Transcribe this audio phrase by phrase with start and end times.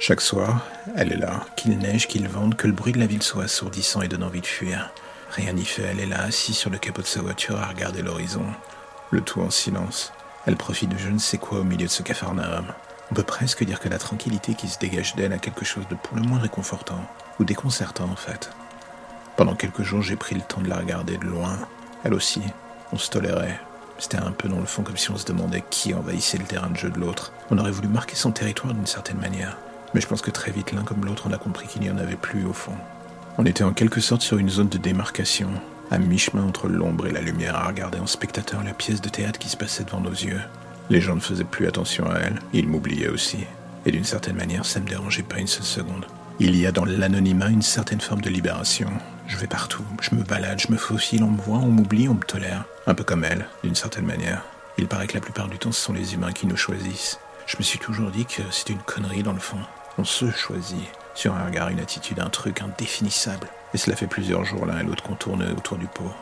[0.00, 0.64] Chaque soir,
[0.96, 4.00] elle est là, qu'il neige, qu'il vente, que le bruit de la ville soit assourdissant
[4.00, 4.92] et donne envie de fuir.
[5.32, 8.00] Rien n'y fait, elle est là, assise sur le capot de sa voiture à regarder
[8.00, 8.44] l'horizon.
[9.10, 10.12] Le tout en silence.
[10.46, 12.66] Elle profite de je ne sais quoi au milieu de ce cafarnaum.
[13.10, 15.96] On peut presque dire que la tranquillité qui se dégage d'elle a quelque chose de
[15.96, 17.04] pour le moins réconfortant,
[17.40, 18.50] ou déconcertant en fait.
[19.36, 21.58] Pendant quelques jours, j'ai pris le temps de la regarder de loin.
[22.04, 22.42] Elle aussi,
[22.92, 23.60] on se tolérait.
[23.98, 26.70] C'était un peu dans le fond comme si on se demandait qui envahissait le terrain
[26.70, 27.32] de jeu de l'autre.
[27.50, 29.58] On aurait voulu marquer son territoire d'une certaine manière.
[29.94, 31.98] Mais je pense que très vite, l'un comme l'autre, on a compris qu'il n'y en
[31.98, 32.74] avait plus au fond.
[33.38, 35.48] On était en quelque sorte sur une zone de démarcation,
[35.90, 39.38] à mi-chemin entre l'ombre et la lumière, à regarder en spectateur la pièce de théâtre
[39.38, 40.40] qui se passait devant nos yeux.
[40.90, 43.38] Les gens ne faisaient plus attention à elle, ils m'oubliaient aussi.
[43.86, 46.06] Et d'une certaine manière, ça ne me dérangeait pas une seule seconde.
[46.40, 48.90] Il y a dans l'anonymat une certaine forme de libération.
[49.26, 52.14] Je vais partout, je me balade, je me faufile, on me voit, on m'oublie, on
[52.14, 52.64] me tolère.
[52.86, 54.44] Un peu comme elle, d'une certaine manière.
[54.78, 57.18] Il paraît que la plupart du temps, ce sont les humains qui nous choisissent.
[57.46, 59.58] Je me suis toujours dit que c'était une connerie dans le fond.
[59.98, 63.48] On se choisit sur un regard, une attitude, un truc indéfinissable.
[63.74, 66.12] Et cela fait plusieurs jours l'un et l'autre qu'on tourne autour du pot.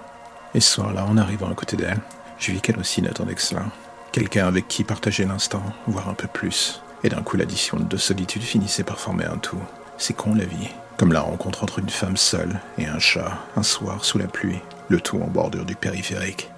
[0.55, 2.00] Et ce soir-là, en arrivant à côté d'elle,
[2.38, 3.64] je vis qu'elle aussi n'attendait que cela.
[4.12, 6.80] Quelqu'un avec qui partager l'instant, voire un peu plus.
[7.04, 9.60] Et d'un coup, l'addition de deux solitudes finissait par former un tout.
[9.98, 10.70] C'est con la vie.
[10.97, 14.60] Comme la rencontre entre une femme seule et un chat, un soir sous la pluie,
[14.88, 16.50] le tout en bordure du périphérique.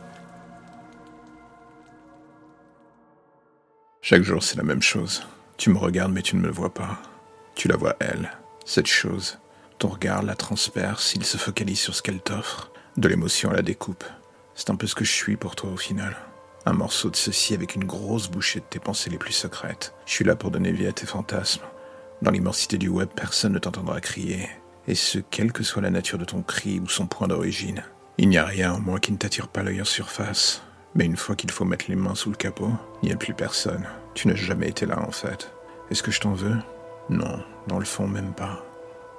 [4.02, 5.26] Chaque jour, c'est la même chose.
[5.58, 7.02] Tu me regardes mais tu ne me vois pas.
[7.56, 8.30] Tu la vois elle,
[8.64, 9.38] cette chose.
[9.78, 12.70] Ton regard la transperce, il se focalise sur ce qu'elle t'offre.
[12.96, 14.04] De l'émotion à la découpe.
[14.54, 16.16] C'est un peu ce que je suis pour toi au final.
[16.64, 19.94] Un morceau de ceci avec une grosse bouchée de tes pensées les plus secrètes.
[20.06, 21.64] Je suis là pour donner vie à tes fantasmes.
[22.22, 24.48] Dans l'immensité du web, personne ne t'entendra crier.
[24.86, 27.82] Et ce, quelle que soit la nature de ton cri ou son point d'origine.
[28.16, 30.62] Il n'y a rien en moi qui ne t'attire pas l'œil en surface.
[30.94, 32.70] Mais une fois qu'il faut mettre les mains sous le capot,
[33.02, 33.84] il n'y a plus personne.
[34.18, 35.52] Tu n'as jamais été là en fait.
[35.92, 36.56] Est-ce que je t'en veux?
[37.08, 37.38] Non,
[37.68, 38.64] dans le fond même pas.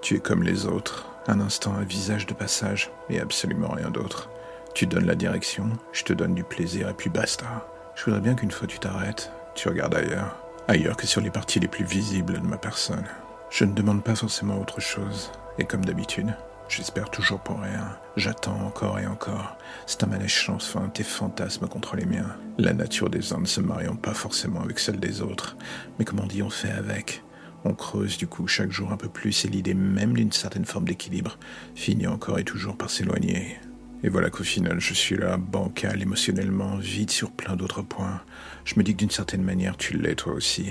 [0.01, 4.29] Tu es comme les autres, un instant un visage de passage et absolument rien d'autre.
[4.75, 7.65] Tu donnes la direction, je te donne du plaisir et puis basta.
[7.95, 10.35] Je voudrais bien qu'une fois tu t'arrêtes, tu regardes ailleurs,
[10.67, 13.07] ailleurs que sur les parties les plus visibles de ma personne.
[13.49, 16.35] Je ne demande pas forcément autre chose, et comme d'habitude,
[16.69, 17.97] J'espère toujours pour rien.
[18.15, 19.57] J'attends encore et encore.
[19.87, 22.37] C'est un sans fin, tes fantasmes contre les miens.
[22.59, 25.57] La nature des uns ne se mariant pas forcément avec celle des autres.
[25.97, 27.23] Mais comme on dit, on fait avec?
[27.65, 30.85] On creuse du coup chaque jour un peu plus et l'idée même d'une certaine forme
[30.85, 31.39] d'équilibre
[31.73, 33.57] finit encore et toujours par s'éloigner.
[34.03, 38.21] Et voilà qu'au final, je suis là, bancal émotionnellement, vide sur plein d'autres points.
[38.63, 40.67] Je me dis que d'une certaine manière, tu l'es toi aussi.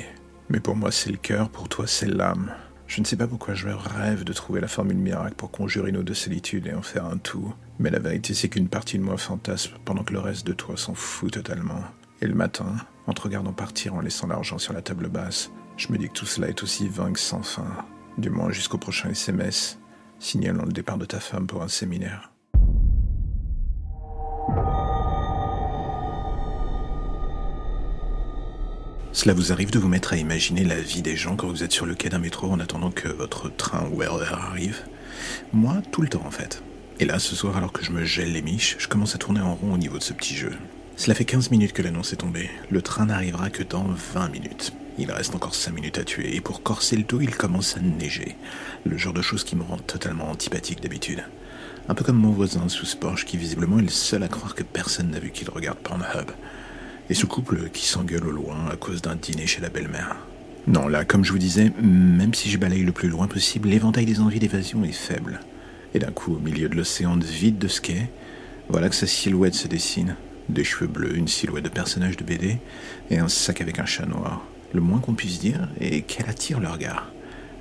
[0.48, 2.54] Mais pour moi, c'est le cœur, pour toi, c'est l'âme.
[2.88, 6.03] Je ne sais pas pourquoi je rêve de trouver la formule miracle pour conjurer nos
[6.03, 7.54] deux solitudes et en faire un tout.
[7.78, 10.76] Mais la vérité, c'est qu'une partie de moi fantasme pendant que le reste de toi
[10.78, 11.84] s'en fout totalement.
[12.22, 15.93] Et le matin, en te regardant partir en laissant l'argent sur la table basse, je
[15.93, 17.69] me dis que tout cela est aussi vain que sans fin.
[18.16, 19.78] Du moins jusqu'au prochain SMS,
[20.19, 22.32] signalant le départ de ta femme pour un séminaire.
[29.19, 31.73] Cela vous arrive de vous mettre à imaginer la vie des gens quand vous êtes
[31.73, 34.84] sur le quai d'un métro en attendant que votre train ou RER arrive?
[35.53, 36.62] Moi, tout le temps en fait.
[37.01, 39.41] Et là, ce soir, alors que je me gèle les miches, je commence à tourner
[39.41, 40.53] en rond au niveau de ce petit jeu.
[40.95, 42.49] Cela fait 15 minutes que l'annonce est tombée.
[42.71, 44.73] Le train n'arrivera que dans 20 minutes.
[44.99, 47.81] Il reste encore 5 minutes à tuer, et pour corser le tout, il commence à
[47.81, 48.37] neiger.
[48.84, 51.25] Le genre de choses qui me rend totalement antipathique d'habitude.
[51.89, 54.62] Un peu comme mon voisin sous ce qui visiblement est le seul à croire que
[54.62, 56.31] personne n'a vu qu'il regarde Pornhub
[57.11, 60.17] et ce couple qui s'engueule au loin à cause d'un dîner chez la belle-mère.
[60.67, 64.05] Non, là, comme je vous disais, même si je balaye le plus loin possible, l'éventail
[64.05, 65.41] des envies d'évasion est faible.
[65.95, 68.11] Et d'un coup, au milieu de l'océan vide de ce quai,
[68.69, 70.17] voilà que sa silhouette se dessine.
[70.51, 72.59] Des cheveux bleus, une silhouette de personnage de BD,
[73.11, 74.45] et un sac avec un chat noir.
[74.75, 77.11] Le moins qu'on puisse dire est qu'elle attire le regard.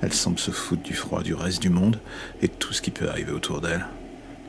[0.02, 1.98] Elle semble se foutre du froid du reste du monde
[2.42, 3.86] et tout ce qui peut arriver autour d'elle.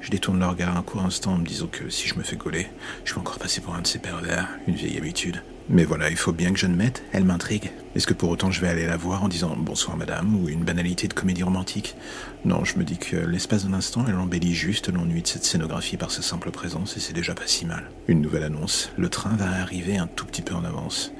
[0.02, 2.38] Je détourne le regard un court instant en me disant que si je me fais
[2.38, 2.68] coller,
[3.04, 5.44] je vais encore passer pour un de ces pervers, une vieille habitude.
[5.72, 7.70] Mais voilà, il faut bien que je ne mette, elle m'intrigue.
[7.96, 10.64] Est-ce que pour autant je vais aller la voir en disant bonsoir madame ou une
[10.64, 11.96] banalité de comédie romantique?
[12.44, 15.98] Non, je me dis que l'espace d'un instant, elle embellit juste l'ennui de cette scénographie
[15.98, 17.92] par sa simple présence et c'est déjà pas si mal.
[18.08, 21.12] Une nouvelle annonce, le train va arriver un tout petit peu en avance.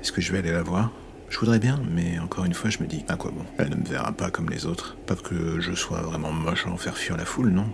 [0.00, 0.92] Est-ce que je vais aller la voir?
[1.28, 3.44] Je voudrais bien, mais encore une fois, je me dis, à quoi bon?
[3.58, 4.96] Elle ne me verra pas comme les autres.
[5.06, 7.66] Pas que je sois vraiment moche à en faire fuir la foule, non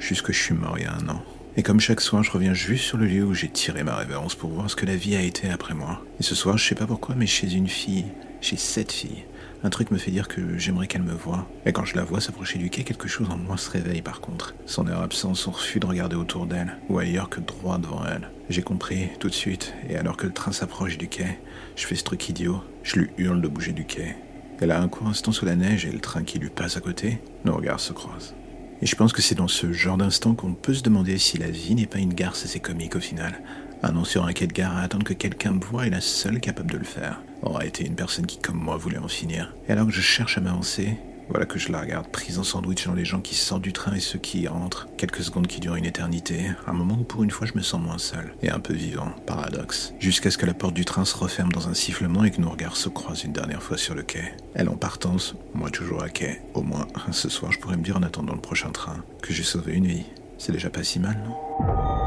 [0.00, 1.22] jusque je suis mort il y a un an.
[1.56, 4.34] Et comme chaque soir, je reviens juste sur le lieu où j'ai tiré ma révérence
[4.34, 6.02] pour voir ce que la vie a été après moi.
[6.18, 8.06] Et ce soir, je sais pas pourquoi, mais chez une fille,
[8.40, 9.24] chez cette fille,
[9.62, 11.46] un truc me fait dire que j'aimerais qu'elle me voie.
[11.66, 14.20] Et quand je la vois s'approcher du quai, quelque chose en moi se réveille par
[14.20, 14.54] contre.
[14.64, 18.30] Son air absent, son refus de regarder autour d'elle, ou ailleurs que droit devant elle.
[18.48, 21.38] J'ai compris, tout de suite, et alors que le train s'approche du quai,
[21.76, 24.16] je fais ce truc idiot, je lui hurle de bouger du quai.
[24.60, 26.80] Elle a un court instant sous la neige et le train qui lui passe à
[26.80, 28.34] côté, nos regards se croisent.
[28.82, 31.50] Et je pense que c'est dans ce genre d'instant qu'on peut se demander si la
[31.50, 33.42] vie n'est pas une garce assez comique au final.
[33.82, 36.00] Un nom sur un quai de gare à attendre que quelqu'un me voie est la
[36.00, 37.20] seule capable de le faire.
[37.42, 39.54] Aura été une personne qui, comme moi, voulait en finir.
[39.68, 40.96] Et alors que je cherche à m'avancer,
[41.30, 43.94] voilà que je la regarde prise en sandwich dans les gens qui sortent du train
[43.94, 44.88] et ceux qui rentrent.
[44.96, 46.50] Quelques secondes qui durent une éternité.
[46.66, 48.34] Un moment où pour une fois je me sens moins seul.
[48.42, 49.10] Et un peu vivant.
[49.26, 49.94] Paradoxe.
[50.00, 52.50] Jusqu'à ce que la porte du train se referme dans un sifflement et que nos
[52.50, 54.34] regards se croisent une dernière fois sur le quai.
[54.54, 56.42] Elle en partance, moi toujours à quai.
[56.54, 59.44] Au moins, ce soir je pourrais me dire en attendant le prochain train que j'ai
[59.44, 60.06] sauvé une vie.
[60.38, 61.99] C'est déjà pas si mal, non?